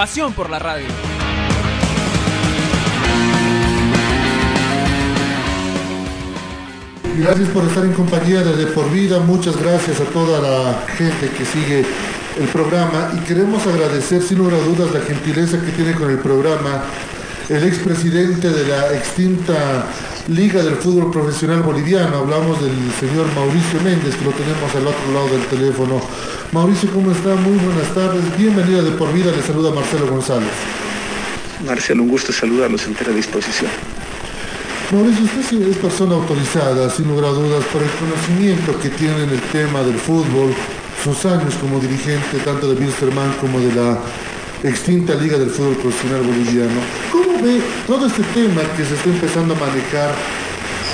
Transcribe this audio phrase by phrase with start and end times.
[0.00, 0.86] Pasión por la radio.
[7.18, 9.20] Gracias por estar en compañía de De Por Vida.
[9.20, 11.84] Muchas gracias a toda la gente que sigue
[12.38, 16.18] el programa y queremos agradecer sin lugar a dudas la gentileza que tiene con el
[16.20, 16.82] programa
[17.50, 19.84] el expresidente de la extinta
[20.28, 22.18] Liga del Fútbol Profesional Boliviano.
[22.18, 26.00] Hablamos del señor Mauricio Méndez, que lo tenemos al otro lado del teléfono.
[26.52, 27.34] Mauricio, ¿cómo está?
[27.34, 28.22] Muy buenas tardes.
[28.36, 29.32] Bienvenido a De Por Vida.
[29.32, 30.50] Le saluda Marcelo González.
[31.66, 33.70] Marcelo, un gusto saludarlos, entera disposición.
[34.92, 39.30] Mauricio, usted es persona autorizada, sin lugar a dudas, por el conocimiento que tiene en
[39.30, 40.54] el tema del fútbol,
[41.02, 43.98] sus años como dirigente tanto de Wilstermann como de la
[44.62, 46.80] extinta Liga del Fútbol Profesional Boliviano.
[47.10, 50.14] ¿Cómo ve todo este tema que se está empezando a manejar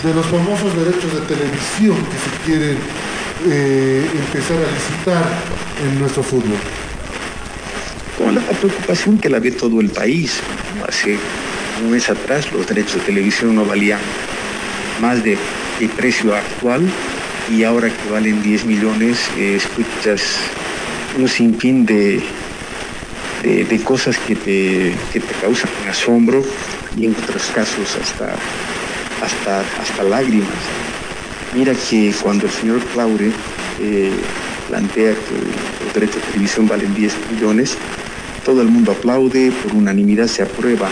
[0.02, 2.78] de los famosos derechos de televisión que se quieren
[3.48, 5.24] eh, empezar a licitar
[5.84, 6.58] en nuestro fútbol?
[8.16, 10.40] Con la preocupación que la ve todo el país.
[10.86, 11.18] Hace
[11.82, 14.00] un mes atrás los derechos de televisión no valían
[15.00, 15.36] más de
[15.80, 16.88] el precio actual
[17.52, 20.22] y ahora que valen 10 millones eh, escuchas
[21.18, 22.22] un sinfín de,
[23.46, 26.42] de, cosas que te, que te causan asombro
[26.96, 28.34] y en otros casos hasta,
[29.22, 30.48] hasta, hasta lágrimas.
[31.54, 33.30] Mira que cuando el señor Claure
[33.80, 34.10] eh,
[34.68, 37.76] plantea que los derechos de televisión valen 10 millones,
[38.44, 40.88] todo el mundo aplaude, por unanimidad se aprueba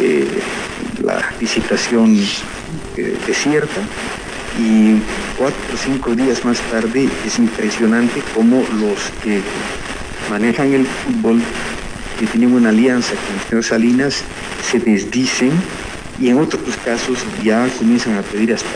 [0.00, 0.26] eh,
[1.02, 2.18] la licitación
[2.96, 3.80] eh, desierta
[4.58, 5.00] y
[5.36, 9.42] cuatro o cinco días más tarde es impresionante cómo los que
[10.30, 11.40] manejan el fútbol,
[12.18, 14.22] que tienen una alianza con el señor Salinas,
[14.70, 15.50] se desdicen
[16.20, 18.68] y en otros casos ya comienzan a pedir hasta,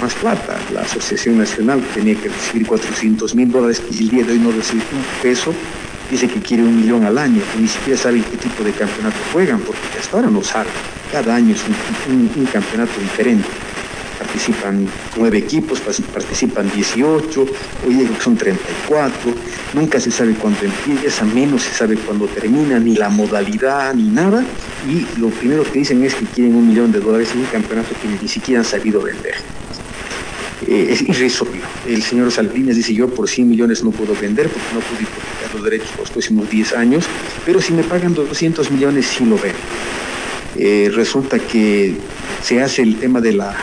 [0.00, 0.58] más plata.
[0.72, 4.38] La Asociación Nacional que tenía que recibir 400 mil dólares y el día de hoy
[4.38, 5.54] no recibe un peso,
[6.10, 9.16] dice que quiere un millón al año, y ni siquiera saben qué tipo de campeonato
[9.32, 10.72] juegan, porque hasta ahora no saben.
[11.10, 11.62] Cada año es
[12.08, 13.48] un campeonato diferente.
[14.32, 14.88] Participan
[15.18, 17.46] nueve equipos, participan 18,
[17.86, 19.34] hoy son 34,
[19.74, 24.42] nunca se sabe cuándo empieza, menos se sabe cuándo termina, ni la modalidad, ni nada,
[24.88, 27.90] y lo primero que dicen es que quieren un millón de dólares en un campeonato
[28.00, 29.34] que ni siquiera han sabido vender.
[30.66, 31.60] Eh, es irrisorio.
[31.86, 35.54] El señor Salinas dice yo por 100 millones no puedo vender porque no puedo hipotecar
[35.54, 37.04] los derechos los próximos 10 años,
[37.44, 39.52] pero si me pagan 200 millones sí lo ven.
[40.56, 41.94] Eh, resulta que
[42.42, 43.54] se hace el tema de la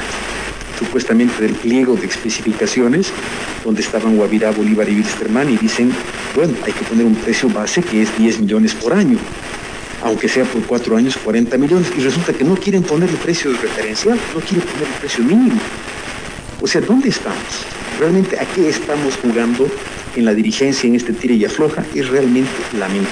[0.80, 3.12] supuestamente del pliego de especificaciones
[3.64, 5.92] donde estaban Guavirá, Bolívar y Wilstermann y dicen,
[6.36, 9.20] bueno, hay que poner un precio base que es 10 millones por año
[10.02, 13.52] aunque sea por cuatro años 40 millones, y resulta que no quieren poner el precio
[13.52, 15.60] referencial, no quieren poner el precio mínimo.
[16.62, 17.66] O sea, ¿dónde estamos?
[18.00, 19.68] Realmente, ¿a qué estamos jugando
[20.16, 21.86] en la dirigencia, en este tira y afloja?
[21.94, 23.10] Es realmente lamentable.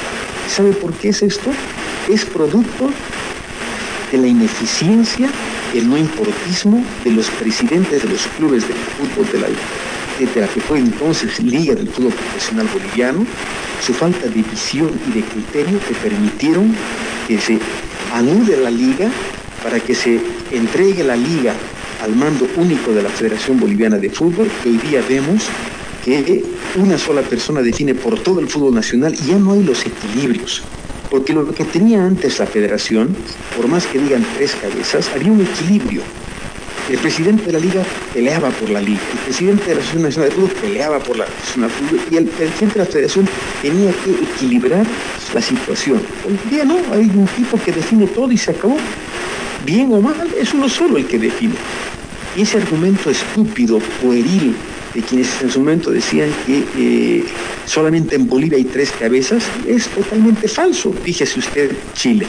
[0.50, 1.52] ¿Sabe por qué es esto?
[2.10, 2.90] Es producto
[4.12, 5.30] de la ineficiencia,
[5.74, 9.48] el no importismo de los presidentes de los clubes de fútbol de la,
[10.34, 13.26] de la que fue entonces Liga del Fútbol Profesional Boliviano,
[13.86, 16.76] su falta de visión y de criterio que permitieron
[17.28, 17.60] que se
[18.14, 19.10] anule la liga
[19.64, 21.54] para que se entregue la liga
[22.04, 25.44] al mando único de la Federación Boliviana de Fútbol, que hoy día vemos
[26.04, 26.44] que
[26.76, 30.64] una sola persona define por todo el fútbol nacional y ya no hay los equilibrios.
[31.10, 33.16] Porque lo que tenía antes la federación,
[33.56, 36.02] por más que digan tres cabezas, había un equilibrio.
[36.90, 40.30] El presidente de la liga peleaba por la liga, el presidente de la Asociación Nacional
[40.30, 43.30] de Fútbol peleaba por la Asociación de Fútbol y el presidente de la federación
[43.62, 44.86] tenía que equilibrar
[45.34, 46.02] la situación.
[46.26, 48.78] Hoy día no, hay un tipo que define todo y se acabó.
[49.66, 51.56] Bien o mal, es uno solo el que define.
[52.38, 54.56] Y ese argumento estúpido, pueril,
[54.98, 57.24] de quienes en su momento decían que eh,
[57.68, 60.92] solamente en Bolivia hay tres cabezas, es totalmente falso.
[61.04, 62.26] Fíjese usted, Chile.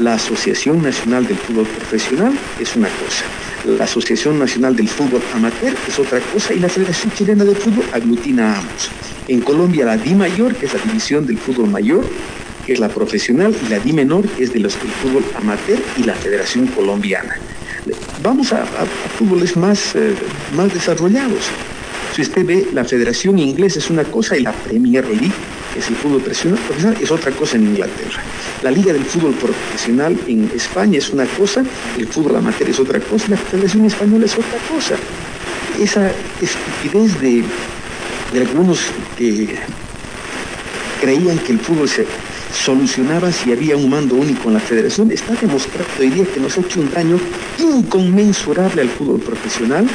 [0.00, 3.24] La Asociación Nacional del Fútbol Profesional es una cosa,
[3.66, 7.84] la Asociación Nacional del Fútbol Amateur es otra cosa y la Federación Chilena de Fútbol
[7.92, 8.90] aglutina a ambos.
[9.28, 12.04] En Colombia la DI Mayor, que es la división del fútbol mayor,
[12.64, 15.78] que es la profesional, y la DI Menor, que es de los del fútbol amateur
[15.96, 17.34] y la Federación Colombiana.
[18.22, 20.14] Vamos a, a- a fútboles más, eh,
[20.56, 21.44] más desarrollados.
[22.18, 25.30] Si usted ve, la Federación Inglesa es una cosa y la Premier League
[25.72, 28.20] que es el fútbol profesional, es otra cosa en Inglaterra.
[28.64, 31.62] La liga del fútbol profesional en España es una cosa,
[31.96, 34.96] el fútbol amateur es otra cosa, la Federación Española es otra cosa.
[35.80, 36.10] Esa
[36.42, 37.44] estupidez de,
[38.32, 38.80] de algunos
[39.16, 39.54] que
[41.00, 42.04] creían que el fútbol se
[42.52, 46.58] solucionaba si había un mando único en la federación, está demostrado hoy día que nos
[46.58, 47.20] ha hecho un daño
[47.60, 49.86] inconmensurable al fútbol profesional,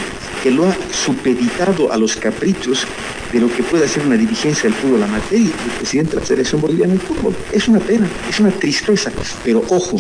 [0.44, 2.86] que lo ha supeditado a los caprichos
[3.32, 6.26] de lo que puede hacer una dirigencia del fútbol amateur y el presidente de la
[6.26, 7.34] Federación Boliviana del Fútbol.
[7.54, 9.10] Es una pena, es una tristeza,
[9.44, 9.98] pero ojo,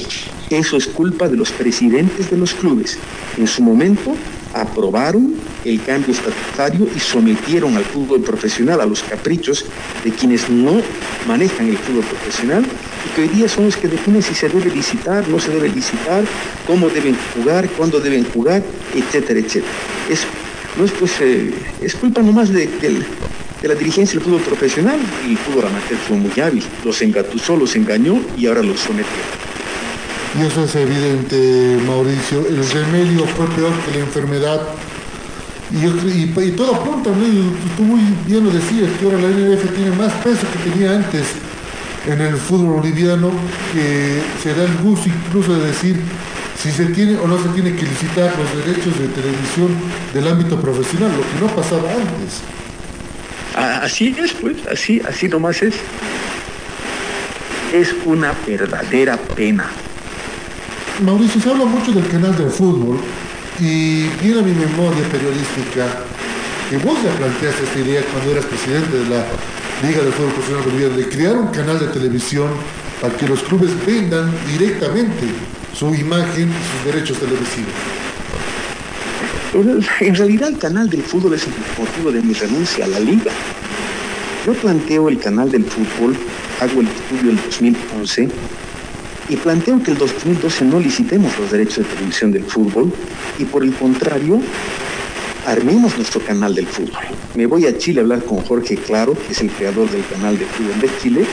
[0.49, 2.99] eso es culpa de los presidentes de los clubes.
[3.37, 4.15] En su momento
[4.53, 5.33] aprobaron
[5.65, 9.65] el cambio estatutario y sometieron al fútbol profesional a los caprichos
[10.03, 10.81] de quienes no
[11.27, 14.69] manejan el fútbol profesional y que hoy día son los que definen si se debe
[14.69, 16.23] licitar, no se debe licitar,
[16.67, 18.61] cómo deben jugar, cuándo deben jugar,
[18.93, 19.71] etcétera, etcétera.
[20.09, 20.27] Es,
[20.77, 25.37] no es, pues, es culpa nomás de, de, la dirigencia del fútbol profesional y el
[25.37, 29.07] fútbol amateur fue muy hábil, los engatusó, los engañó y ahora los sometió.
[30.37, 32.39] Y eso es evidente, Mauricio.
[32.47, 34.61] El remedio fue peor que la enfermedad.
[35.71, 37.25] Y, todo apunta, ¿no?
[37.77, 41.25] tú muy bien lo decías, que ahora la NRF tiene más peso que tenía antes
[42.05, 43.31] en el fútbol boliviano,
[43.73, 45.95] que se da el gusto incluso de decir
[46.63, 49.75] si se tiene o no se tiene que licitar los derechos de televisión
[50.13, 52.39] del ámbito profesional, lo que no pasaba antes.
[53.83, 55.75] Así es, pues, así, así nomás es.
[57.73, 59.69] Es una verdadera pena.
[61.03, 62.97] Mauricio, se habla mucho del canal del fútbol
[63.59, 65.85] y viene a mi memoria periodística
[66.69, 69.25] que vos ya planteaste esta idea cuando eras presidente de la
[69.85, 72.47] Liga de Fútbol Profesional Boliviano, de crear un canal de televisión
[73.01, 75.27] para que los clubes vendan directamente
[75.73, 77.73] su imagen sus derechos televisivos.
[79.99, 83.31] En realidad el canal del fútbol es el motivo de mi renuncia a la liga.
[84.45, 86.15] Yo planteo el canal del fútbol,
[86.59, 88.29] hago el estudio en 2011
[89.29, 92.91] y planteo que el 2012 no licitemos los derechos de televisión del fútbol
[93.39, 94.41] y por el contrario,
[95.45, 97.01] armemos nuestro canal del fútbol.
[97.35, 100.37] Me voy a Chile a hablar con Jorge Claro, que es el creador del canal
[100.37, 101.25] de fútbol de Chile,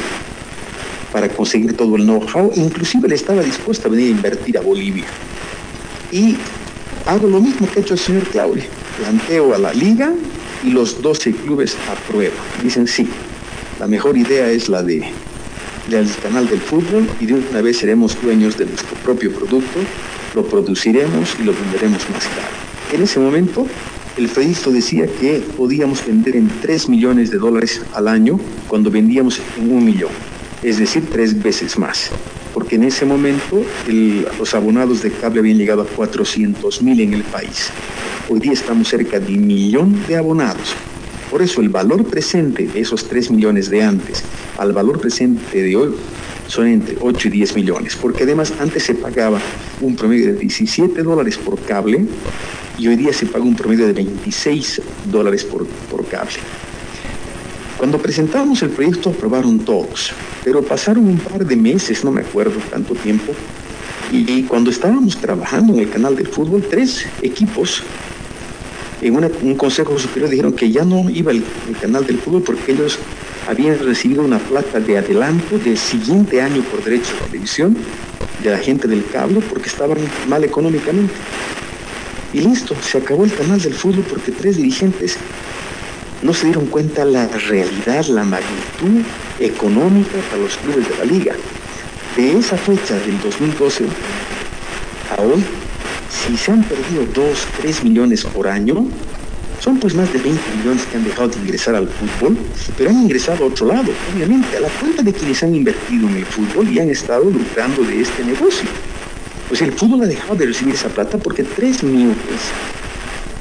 [1.13, 2.53] para conseguir todo el know-how.
[2.57, 5.07] Inclusive él estaba dispuesto a venir a invertir a Bolivia.
[6.13, 6.37] Y
[7.07, 8.65] hago lo mismo que ha hecho el señor Claure.
[8.99, 10.13] Planteo a la liga
[10.65, 12.39] y los 12 clubes aprueban.
[12.63, 13.09] Dicen sí,
[13.79, 15.05] la mejor idea es la de
[15.89, 19.81] del canal del fútbol y de una vez seremos dueños de nuestro propio producto,
[20.35, 22.55] lo produciremos y lo venderemos más caro.
[22.93, 23.67] En ese momento,
[24.17, 29.41] el proyecto decía que podíamos vender en 3 millones de dólares al año cuando vendíamos
[29.59, 30.11] en un millón,
[30.63, 32.11] es decir, tres veces más,
[32.53, 33.63] porque en ese momento
[34.39, 37.71] los abonados de cable habían llegado a 400 mil en el país.
[38.29, 40.75] Hoy día estamos cerca de un millón de abonados.
[41.31, 44.23] Por eso el valor presente de esos 3 millones de antes
[44.59, 45.95] al valor presente de hoy
[46.49, 49.41] son entre 8 y 10 millones, porque además antes se pagaba
[49.81, 52.05] un promedio de 17 dólares por cable
[52.77, 56.35] y hoy día se paga un promedio de 26 dólares por, por cable.
[57.81, 60.13] Cuando presentamos el proyecto aprobaron todos,
[60.45, 63.33] pero pasaron un par de meses, no me acuerdo tanto tiempo,
[64.13, 67.83] y cuando estábamos trabajando en el canal del fútbol, tres equipos
[69.01, 71.43] en un consejo superior dijeron que ya no iba el,
[71.81, 72.99] canal del fútbol porque ellos
[73.49, 77.75] habían recibido una plata de adelanto del siguiente año por derecho de televisión
[78.43, 79.97] de la gente del cable porque estaban
[80.29, 81.15] mal económicamente.
[82.35, 85.17] Y listo, se acabó el canal del fútbol porque tres dirigentes
[86.23, 89.03] no se dieron cuenta la realidad, la magnitud
[89.39, 91.35] económica para los clubes de la liga.
[92.17, 93.85] De esa fecha del 2012
[95.17, 95.45] a hoy
[96.11, 98.87] si se han perdido 2, 3 millones por año,
[99.61, 102.37] son pues más de 20 millones que han dejado de ingresar al fútbol,
[102.77, 106.17] pero han ingresado a otro lado, obviamente, a la cuenta de quienes han invertido en
[106.17, 108.69] el fútbol y han estado lucrando de este negocio.
[109.49, 112.17] Pues el fútbol ha dejado de recibir esa plata porque 3 millones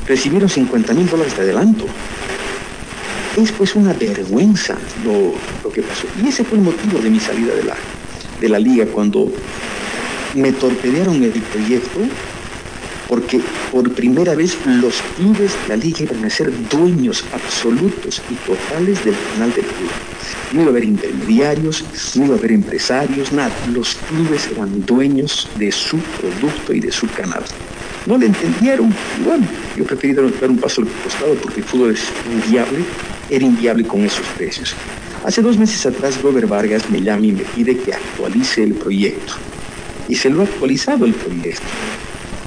[0.08, 1.86] recibieron 50 mil dólares de adelanto.
[3.40, 6.08] Es pues una vergüenza lo, lo, que pasó.
[6.22, 7.76] Y ese fue el motivo de mi salida de la,
[8.42, 9.32] de la liga cuando
[10.36, 12.02] me torpedearon el proyecto
[13.08, 13.42] porque
[13.72, 19.04] por primera vez los clubes de la liga iban a ser dueños absolutos y totales
[19.04, 19.90] del canal del club.
[20.54, 21.84] No iba a haber intermediarios,
[22.16, 23.52] no iba a haber empresarios, nada.
[23.74, 27.44] Los clubes eran dueños de su producto y de su canal.
[28.06, 28.94] No le entendieron.
[29.26, 32.86] bueno, yo preferí dar un paso al costado porque el fútbol es inviable,
[33.30, 34.76] era inviable con esos precios.
[35.26, 39.34] Hace dos meses atrás Robert Vargas me llama y me pide que actualice el proyecto.
[40.08, 41.68] Y se lo ha actualizado el proyecto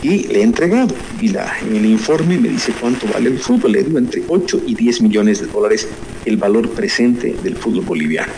[0.03, 0.95] y le he entregado.
[1.21, 3.73] Y en el informe me dice cuánto vale el fútbol.
[3.73, 5.89] Le digo entre 8 y 10 millones de dólares
[6.25, 8.33] el valor presente del fútbol boliviano.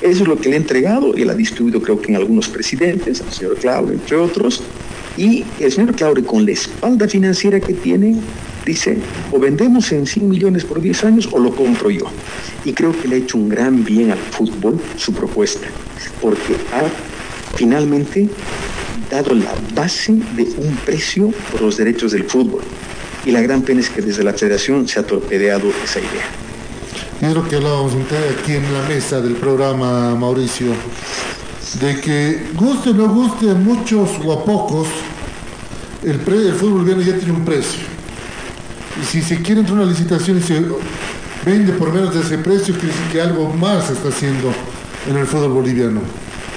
[0.00, 3.20] Eso es lo que le ha entregado él ha distribuido creo que en algunos presidentes,
[3.20, 4.62] al señor Claudio, entre otros,
[5.16, 8.16] y el señor Claudio con la espalda financiera que tiene,
[8.64, 8.98] dice,
[9.30, 12.06] o vendemos en 100 millones por 10 años o lo compro yo.
[12.64, 15.66] Y creo que le ha hecho un gran bien al fútbol su propuesta,
[16.20, 18.28] porque ha finalmente
[19.10, 22.62] dado la base de un precio por los derechos del fútbol.
[23.24, 26.26] Y la gran pena es que desde la federación se ha torpedeado esa idea.
[27.20, 30.72] Es lo que hablábamos aquí en la mesa del programa, Mauricio,
[31.80, 34.88] de que guste o no guste a muchos o a pocos,
[36.02, 37.91] el, el fútbol boliviano ya tiene un precio.
[39.00, 40.62] Y si se quiere entrar a una licitación y se
[41.44, 44.52] vende por menos de ese precio, quiere decir que algo más se está haciendo
[45.08, 46.00] en el fútbol boliviano.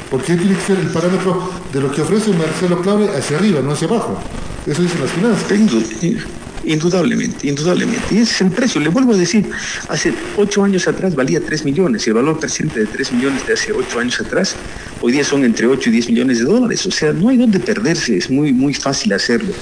[0.10, 3.72] Porque tiene que ser el parámetro de lo que ofrece Marcelo Clave hacia arriba, no
[3.72, 4.20] hacia abajo.
[4.66, 5.52] Eso dicen las finanzas.
[6.66, 8.16] Indudablemente, indudablemente.
[8.16, 8.82] Y ese es el precio.
[8.82, 9.50] Le vuelvo a decir,
[9.88, 13.54] hace ocho años atrás valía tres millones y el valor presente de tres millones de
[13.54, 14.56] hace ocho años atrás,
[15.02, 16.86] hoy día son entre ocho y diez millones de dólares.
[16.88, 19.54] O sea, no hay dónde perderse, es muy, muy fácil hacerlo.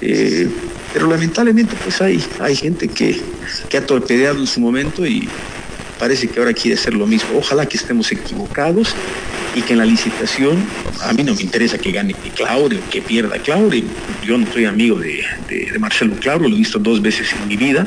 [0.00, 0.48] Eh,
[0.92, 3.20] pero lamentablemente pues hay, hay gente que,
[3.68, 5.28] que ha torpedeado en su momento y
[5.98, 7.30] parece que ahora quiere hacer lo mismo.
[7.38, 8.94] Ojalá que estemos equivocados
[9.54, 10.56] y que en la licitación,
[11.02, 13.84] a mí no me interesa que gane Claudio, que pierda Claudio.
[14.24, 15.24] Yo no soy amigo de,
[15.78, 17.86] Marcelo Claudio, lo he visto dos veces en mi vida.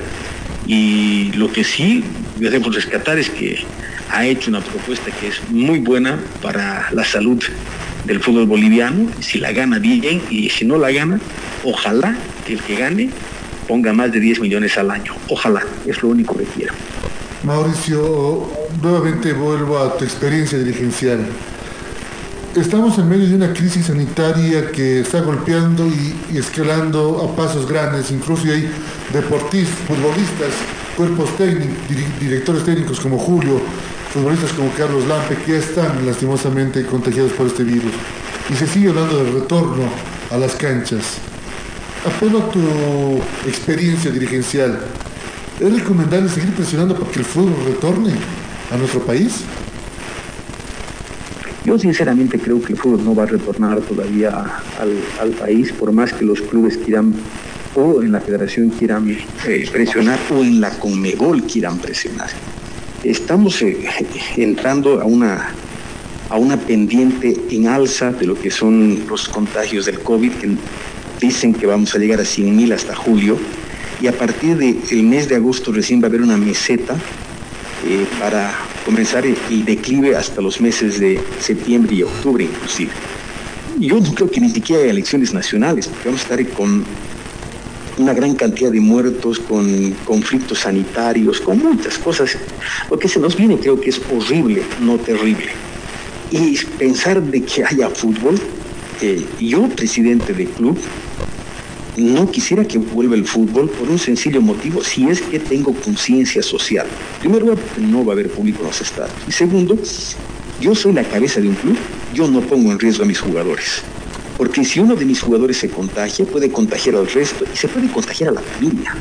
[0.68, 2.04] Y lo que sí
[2.38, 3.60] debemos rescatar es que
[4.10, 7.44] ha hecho una propuesta que es muy buena para la salud
[8.06, 9.10] del fútbol boliviano.
[9.20, 11.20] Si la gana bien y si no la gana,
[11.64, 13.10] ojalá que el que gane
[13.68, 15.14] ponga más de 10 millones al año.
[15.30, 16.74] Ojalá, es lo único que quiero.
[17.44, 18.50] Mauricio,
[18.82, 21.26] nuevamente vuelvo a tu experiencia dirigencial.
[22.56, 28.12] Estamos en medio de una crisis sanitaria que está golpeando y, escalando a pasos grandes.
[28.12, 28.70] Incluso hay
[29.12, 30.54] deportistas, futbolistas,
[30.96, 31.76] cuerpos técnicos,
[32.20, 33.60] directores técnicos como Julio,
[34.14, 37.92] futbolistas como Carlos Lampe, que ya están lastimosamente contagiados por este virus.
[38.50, 39.84] Y se sigue hablando del retorno
[40.32, 41.20] a las canchas.
[42.06, 42.60] Apelo a tu
[43.48, 44.80] experiencia dirigencial.
[45.60, 48.12] ¿Es recomendable seguir presionando para que el fútbol retorne
[48.72, 49.42] a nuestro país?
[51.66, 54.46] Yo sinceramente creo que el fútbol no va a retornar todavía
[55.20, 57.16] al, país, por más que los clubes quieran
[57.74, 59.10] o en la federación quieran
[59.48, 62.30] eh, presionar o en la Conmebol quieran presionar.
[63.04, 63.84] Estamos eh,
[64.38, 65.56] entrando a una,
[66.30, 70.34] a una pendiente en alza de lo que son los contagios del COVID,
[71.26, 73.38] dicen que vamos a llegar a 100.000 hasta julio
[74.00, 76.96] y a partir del mes de agosto recién va a haber una meseta
[77.88, 78.54] eh, para
[78.86, 82.92] comenzar el, declive hasta los meses de septiembre y octubre inclusive.
[83.80, 86.86] Yo no creo que ni siquiera haya elecciones nacionales, porque vamos a estar con
[87.98, 92.38] una gran cantidad de muertos, con conflictos sanitarios, con muchas cosas.
[92.90, 95.50] Lo que se nos viene creo que es horrible, no terrible.
[96.32, 98.40] Y pensar de que haya fútbol,
[99.02, 100.78] eh, yo, presidente del club,
[101.98, 106.44] no quisiera que vuelva el fútbol por un sencillo motivo, si es que tengo conciencia
[106.44, 106.88] social.
[107.20, 109.12] Primero, no va a haber público en los estados.
[109.28, 109.78] Y segundo,
[110.60, 111.78] yo soy la cabeza de un club,
[112.14, 113.82] yo no pongo en riesgo a mis jugadores.
[114.38, 117.88] Porque si uno de mis jugadores se contagia, puede contagiar al resto y se puede
[117.90, 118.94] contagiar a la familia.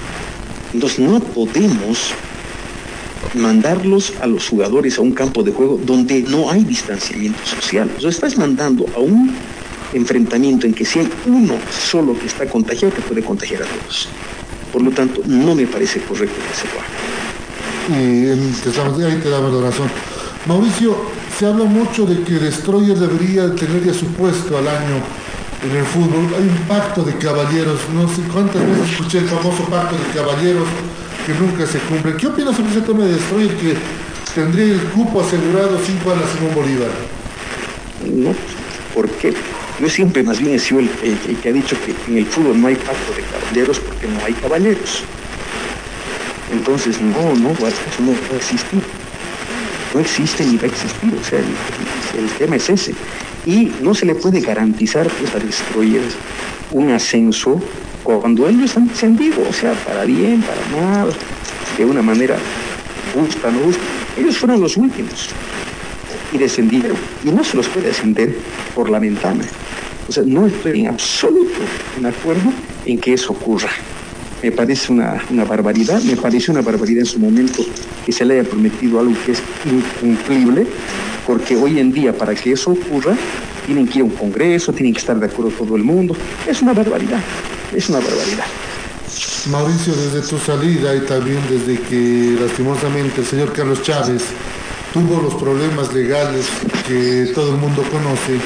[0.73, 2.13] Entonces no podemos
[3.35, 7.91] mandarlos a los jugadores a un campo de juego donde no hay distanciamiento social.
[8.01, 9.35] Los estás mandando a un
[9.95, 14.09] enfrentamiento en que si hay uno solo que está contagiado, que puede contagiar a todos.
[14.73, 16.85] Por lo tanto, no me parece correcto que se haga.
[17.89, 19.89] Y ahí te damos la razón.
[20.47, 20.97] Mauricio,
[21.39, 25.03] se habla mucho de que Destroyer debería tener ya su puesto al año
[25.63, 26.35] en el fútbol.
[26.37, 30.69] Hay un pacto de caballeros, no sé cuántas veces escuché el famoso pacto de caballeros
[31.27, 32.17] que nunca se cumple.
[32.17, 33.75] ¿Qué opinas sobre ese tema de Destroyer que
[34.35, 36.91] tendría el cupo asegurado cinco años a Simón Bolívar?
[38.13, 38.35] No,
[38.95, 39.35] ¿por qué?
[39.81, 40.89] Yo siempre más bien he sido el,
[41.43, 44.33] que ha dicho que en el fútbol no hay pacto de caballeros porque no hay
[44.35, 45.03] caballeros.
[46.53, 48.83] Entonces, no, no, eso no va a existir.
[49.93, 51.13] No existe ni va a existir.
[51.21, 52.95] O sea, el, tema es ese.
[53.47, 56.15] Y no se le puede garantizar pues, a Destroyers
[56.71, 57.61] un ascenso
[58.05, 61.13] cuando ellos han descendido, o sea, para bien, para mal,
[61.77, 62.37] de una manera
[63.13, 63.83] justa, no justa.
[64.17, 65.31] Ellos fueron los últimos
[66.35, 66.97] y descendieron.
[67.25, 68.37] Y no se los puede ascender
[68.75, 69.45] por la ventana.
[70.09, 71.61] O sea, no estoy en absoluto
[71.99, 72.53] de acuerdo
[72.85, 73.71] en que eso ocurra.
[74.43, 77.65] Me parece una, barbaridad, me parece una barbaridad en su momento
[78.05, 80.67] que se le haya prometido algo que es incumplible,
[81.27, 83.17] porque hoy en día para que eso ocurra
[83.65, 86.15] tienen que ir a un congreso, tienen que estar de acuerdo todo el mundo.
[86.47, 87.21] Es una barbaridad,
[87.75, 88.45] es una barbaridad.
[89.51, 94.25] Mauricio, desde tu salida y también desde que lastimosamente el señor Carlos Chávez
[94.95, 96.47] tuvo los problemas legales
[96.87, 98.39] que todo el mundo conoce,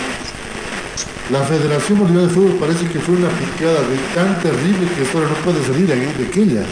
[1.31, 5.29] la Federación Boliviana de Fútbol parece que fue una picada de tan terrible que ahora
[5.29, 6.65] no puede salir de aquella.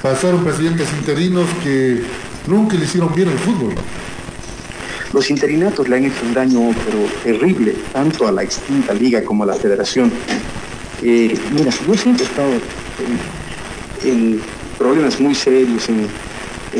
[0.00, 2.02] Pasaron presidentes interinos que
[2.46, 3.74] nunca le hicieron bien al fútbol.
[5.12, 9.42] Los interinatos le han hecho un daño pero terrible, tanto a la extinta liga como
[9.42, 10.12] a la federación.
[11.02, 12.52] Eh, mira, yo siempre he estado
[14.04, 14.40] en,
[14.78, 16.06] problemas muy serios, en,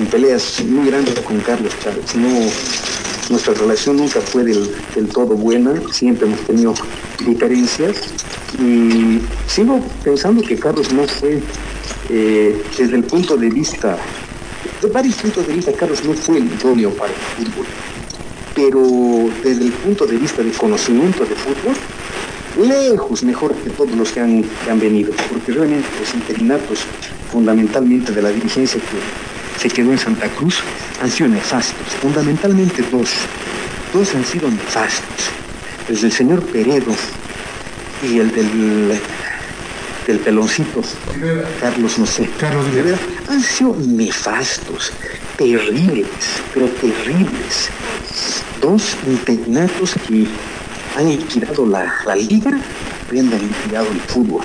[0.04, 2.14] peleas muy grandes con Carlos Chávez.
[3.30, 4.68] Nuestra relación nunca fue del,
[5.12, 6.74] todo buena, siempre hemos tenido
[7.26, 7.96] diferencias
[8.60, 11.42] y sigo pensando que Carlos no fue,
[12.08, 13.98] eh, desde el punto de vista,
[14.80, 17.66] de varios puntos de vista, Carlos no fue el idóneo para el fútbol,
[18.54, 21.74] pero desde el punto de vista de conocimiento de fútbol,
[22.68, 26.80] lejos mejor que todos los que han, han venido, porque realmente los interinatos
[27.32, 30.62] fundamentalmente de la dirigencia que se quedó en Santa Cruz.
[31.02, 33.10] Han sido nefastos, fundamentalmente dos,
[33.92, 35.30] dos han sido nefastos,
[35.88, 36.94] el del señor Peredo
[38.02, 39.00] y el del,
[40.06, 40.82] del peloncito,
[41.60, 42.66] Carlos no sé, Carlos
[43.28, 44.92] han sido nefastos,
[45.36, 46.06] terribles,
[46.54, 47.70] pero terribles.
[48.60, 50.26] Dos interinatos que
[50.96, 52.52] han liquidado la, la liga
[53.12, 54.44] y han liquidado el fútbol.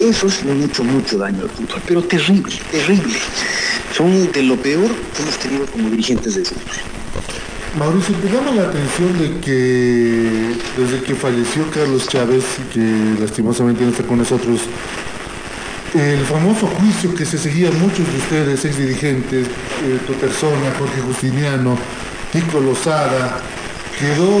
[0.00, 3.18] Esos le han hecho mucho daño al fútbol, pero terrible, terrible.
[3.94, 6.64] Son de lo peor que hemos tenido como dirigentes de fútbol.
[7.78, 12.80] Mauricio, te llama la atención de que desde que falleció Carlos Chávez, que
[13.20, 14.62] lastimosamente no está con nosotros,
[15.94, 21.00] el famoso juicio que se seguía muchos de ustedes, ex dirigentes, eh, tu persona, Jorge
[21.00, 21.76] Justiniano,
[22.32, 23.40] Pico Lozada,
[24.00, 24.40] quedó,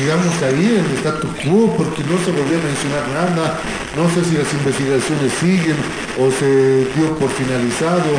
[0.00, 3.60] digamos, ahí en el statu quo porque no se volvió a mencionar nada.
[3.94, 5.76] No sé si las investigaciones siguen
[6.18, 8.10] o se dio por finalizado.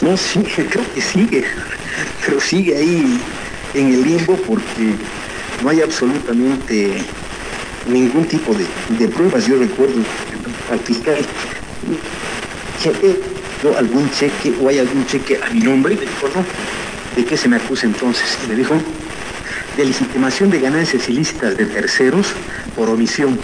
[0.00, 1.44] No, sí, creo que sigue,
[2.24, 3.20] pero sigue ahí
[3.74, 4.94] en el limbo porque
[5.62, 7.04] no hay absolutamente
[7.86, 9.46] ningún tipo de, pruebas.
[9.46, 10.00] Yo recuerdo
[10.70, 11.18] al fiscal
[12.82, 13.20] que
[13.76, 16.10] algún cheque o hay algún cheque a mi nombre me no
[17.16, 18.38] ¿De qué se me acusa entonces?
[18.48, 18.74] Me dijo,
[19.76, 22.28] de legitimación de ganancias ilícitas de terceros
[22.76, 23.38] por omisión.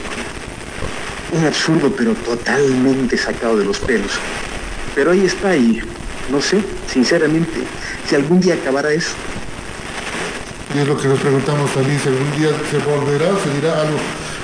[1.33, 4.13] Un absurdo, pero totalmente sacado de los pelos.
[4.95, 5.81] Pero ahí está y
[6.31, 6.59] no sé,
[6.93, 7.61] sinceramente,
[8.09, 9.13] si algún día acabara eso.
[10.75, 13.99] Y es lo que nos preguntamos también, si algún día se volverá se dirá algo.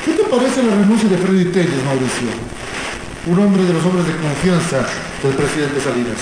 [0.05, 2.29] ¿Qué te parece la renuncia de Freddy Telles, Mauricio?
[3.27, 4.85] Un hombre de los hombres de confianza
[5.23, 6.19] del presidente Salinas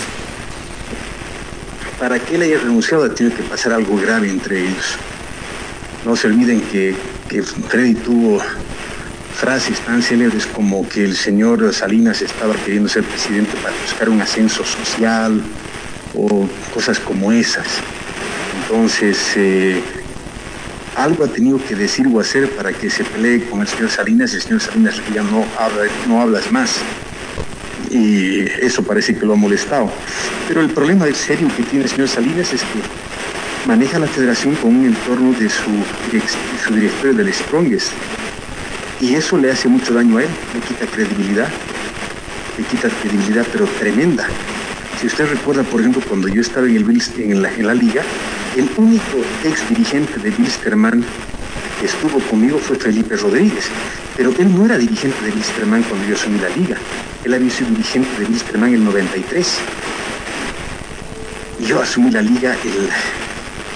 [2.01, 4.97] para que él haya renunciado tiene que pasar algo grave entre ellos.
[6.07, 6.97] No se olviden que,
[7.69, 8.41] Freddy tuvo
[9.37, 14.21] frases tan célebres como que el señor Salinas estaba queriendo ser presidente para buscar un
[14.21, 15.41] ascenso social
[16.15, 17.67] o cosas como esas.
[18.63, 19.81] Entonces, eh,
[20.97, 24.33] algo ha tenido que decir o hacer para que se pelee con el señor Salinas
[24.33, 26.81] y el señor Salinas ya no, habla, no hablas más
[27.91, 29.91] y eso parece que lo ha molestado.
[30.49, 32.81] Pero el problema serio que tiene el señor Salinas es que
[33.67, 35.71] maneja la federación con un entorno de su,
[36.65, 37.93] su directorio del Strongest
[39.01, 41.49] y eso le hace mucho daño a él, le quita credibilidad,
[42.59, 44.27] le quita credibilidad pero tremenda.
[45.01, 48.03] Si usted recuerda, por ejemplo, cuando yo estaba en, el la, en la liga,
[48.57, 51.03] el único ex dirigente de Bilsterman
[51.87, 53.65] estuvo conmigo fue Felipe Rodríguez,
[54.17, 56.77] pero él no era dirigente de Bilsterman cuando yo asumí la liga.
[57.25, 59.59] Él había sido dirigente de Wilstermann en el 93.
[61.61, 62.89] Y yo asumí la liga el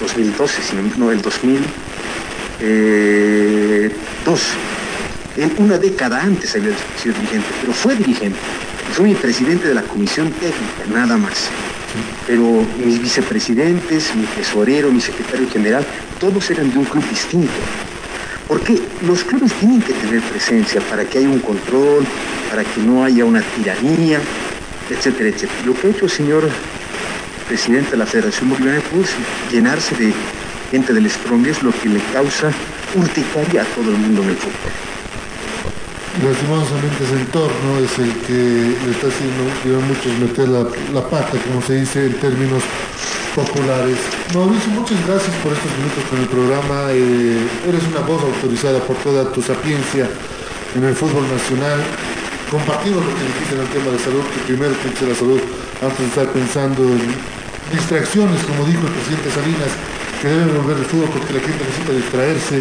[0.01, 0.61] 2012,
[0.97, 1.67] no, el 2002.
[2.61, 3.91] Eh,
[5.37, 8.39] en una década antes había sido dirigente, pero fue dirigente.
[8.93, 11.49] Fue mi presidente de la comisión técnica, nada más.
[12.27, 15.85] Pero mis vicepresidentes, mi tesorero, mi secretario general,
[16.19, 17.51] todos eran de un club distinto.
[18.47, 22.05] Porque los clubes tienen que tener presencia para que haya un control,
[22.49, 24.19] para que no haya una tiranía,
[24.89, 25.65] etcétera, etcétera.
[25.65, 26.49] Lo que ha hecho el señor
[27.47, 30.13] presidente de la Federación Boliviana de Fútbol es llenarse de
[30.71, 32.51] gente del Strong es lo que le causa
[32.95, 34.71] urticaria a todo el mundo en el fútbol.
[36.15, 41.81] Ese entorno es el que le está haciendo a muchos meter la pata, como se
[41.81, 42.63] dice en términos
[43.35, 43.97] populares.
[44.33, 46.89] Mauricio, muchas gracias por estos minutos con el programa.
[46.91, 47.37] Eh,
[47.69, 50.09] eres una voz autorizada por toda tu sapiencia
[50.75, 51.79] en el fútbol nacional.
[52.49, 55.39] Compartimos lo que dijiste en el tema de salud, que primero piense la salud
[55.77, 57.05] antes de estar pensando en
[57.71, 59.71] distracciones, como dijo el presidente Salinas,
[60.19, 62.55] que debe volver el fútbol porque la gente necesita distraerse.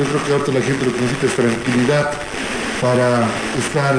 [0.00, 2.06] Yo creo que ahorita la gente lo que necesita es tranquilidad
[2.80, 3.28] para
[3.60, 3.94] estar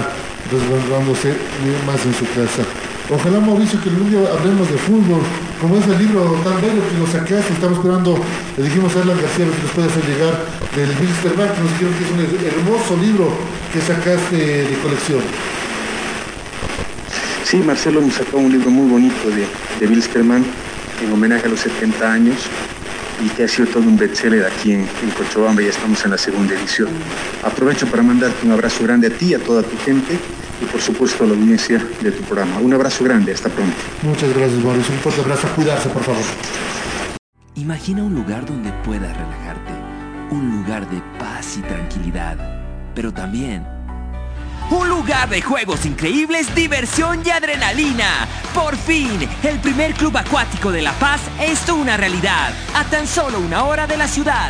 [0.50, 1.38] resguardándose
[1.86, 2.66] más en su casa.
[3.14, 5.22] Ojalá Mauricio que el día hablemos de fútbol
[5.64, 8.20] como es el libro tan bello que lo sacaste, estamos esperando,
[8.58, 10.46] le dijimos a Erlan García que nos puede hacer llegar
[10.76, 13.32] del Bilsterman, que nos dijeron que es un hermoso libro
[13.72, 15.22] que sacaste de colección.
[17.46, 19.48] Sí, Marcelo nos sacó un libro muy bonito de,
[19.80, 20.44] de Bilsterman
[21.02, 22.36] en homenaje a los 70 años
[23.24, 26.18] y que ha sido todo un bestseller aquí en, en Cochabamba, ya estamos en la
[26.18, 26.90] segunda edición.
[27.42, 30.20] Aprovecho para mandarte un abrazo grande a ti, y a toda tu gente
[30.64, 32.60] y por supuesto a la audiencia de tu programa.
[32.60, 33.76] Un abrazo grande, hasta pronto.
[34.02, 34.90] Muchas gracias, Boris.
[34.90, 35.48] Un fuerte abrazo.
[35.56, 36.24] Cuidarse, por favor.
[37.56, 39.74] Imagina un lugar donde puedas relajarte,
[40.32, 42.38] un lugar de paz y tranquilidad,
[42.96, 43.64] pero también
[44.72, 48.28] un lugar de juegos increíbles, diversión y adrenalina.
[48.56, 53.40] Por fin, el primer club acuático de La Paz es una realidad, a tan solo
[53.40, 54.50] una hora de la ciudad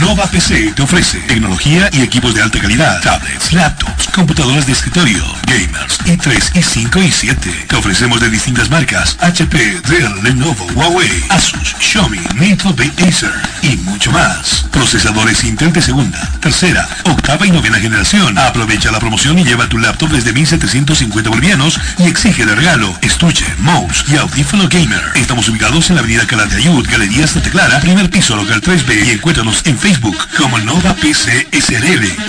[0.00, 5.24] Nova PC te ofrece tecnología y equipos de alta calidad, tablets, laptops, computadoras de escritorio,
[5.46, 7.66] gamers, i3, i5 y 7.
[7.68, 12.74] Te ofrecemos de distintas marcas, HP, Dell, Lenovo, Huawei, Asus, Xiaomi, Mito,
[13.08, 13.32] Acer
[13.62, 14.53] y mucho más.
[14.74, 18.36] Procesadores Intel de segunda, tercera, octava y novena generación.
[18.36, 23.46] Aprovecha la promoción y lleva tu laptop desde 1750 bolivianos y exige de regalo estuche,
[23.58, 25.02] mouse y audífono gamer.
[25.14, 29.62] Estamos ubicados en la avenida Calatayud, Galería Santa Clara, primer piso local 3B y encuéntranos
[29.64, 31.48] en Facebook como Nova PC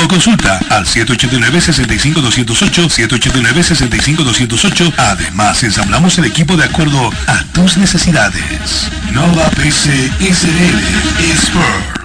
[0.03, 4.93] o consulta al 789-65208, 789-65208.
[4.97, 8.91] Además, ensamblamos el equipo de acuerdo a tus necesidades.
[9.11, 12.04] Nova PC SRL.